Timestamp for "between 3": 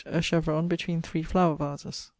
0.67-1.21